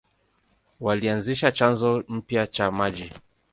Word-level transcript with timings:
Walianzisha 0.79 1.51
chanzo 1.51 2.03
mpya 2.07 2.47
cha 2.47 2.71
maji. 2.71 3.11